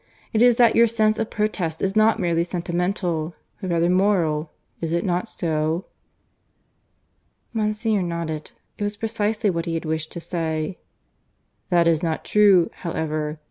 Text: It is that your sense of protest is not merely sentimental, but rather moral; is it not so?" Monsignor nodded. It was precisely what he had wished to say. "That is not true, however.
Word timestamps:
It 0.33 0.41
is 0.41 0.55
that 0.55 0.75
your 0.75 0.87
sense 0.87 1.19
of 1.19 1.29
protest 1.29 1.79
is 1.79 1.95
not 1.95 2.17
merely 2.19 2.43
sentimental, 2.43 3.35
but 3.61 3.69
rather 3.69 3.87
moral; 3.87 4.49
is 4.81 4.93
it 4.93 5.05
not 5.05 5.27
so?" 5.29 5.85
Monsignor 7.53 8.01
nodded. 8.01 8.51
It 8.79 8.83
was 8.83 8.97
precisely 8.97 9.51
what 9.51 9.65
he 9.67 9.75
had 9.75 9.85
wished 9.85 10.11
to 10.13 10.19
say. 10.19 10.79
"That 11.69 11.87
is 11.87 12.01
not 12.01 12.25
true, 12.25 12.71
however. 12.77 13.37